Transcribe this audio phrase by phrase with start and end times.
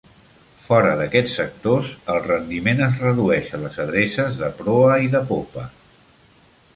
[0.67, 5.67] Fora d'aquests sectors, el rendiment es redueix a les adreces de proa i de popa.